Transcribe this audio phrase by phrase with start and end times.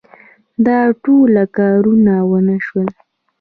[0.65, 2.87] دا ټوله کارونه ونه شول.